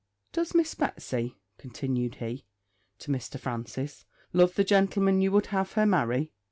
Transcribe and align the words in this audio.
'Does 0.33 0.55
Miss 0.55 0.73
Betsy,' 0.73 1.37
continued 1.59 2.15
he, 2.15 2.43
to 2.97 3.11
Mr. 3.11 3.39
Francis, 3.39 4.05
'love 4.33 4.55
the 4.55 4.63
gentleman 4.63 5.21
you 5.21 5.31
would 5.31 5.45
have 5.53 5.73
her 5.73 5.85
marry?' 5.85 6.33